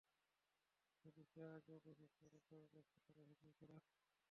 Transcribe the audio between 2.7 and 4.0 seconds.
ব্যস্ততার অভিনয় করা।